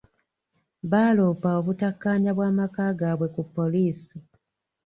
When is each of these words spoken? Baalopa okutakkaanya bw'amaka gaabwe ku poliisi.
Baalopa 0.91 1.49
okutakkaanya 1.59 2.31
bw'amaka 2.37 2.83
gaabwe 2.99 3.27
ku 3.35 3.41
poliisi. 3.55 4.17